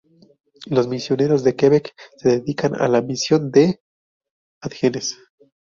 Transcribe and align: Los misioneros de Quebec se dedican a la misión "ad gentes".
Los 0.65 0.87
misioneros 0.87 1.43
de 1.43 1.55
Quebec 1.55 1.93
se 2.17 2.29
dedican 2.29 2.73
a 2.73 2.87
la 2.87 3.03
misión 3.03 3.51
"ad 3.53 4.71
gentes". 4.71 5.15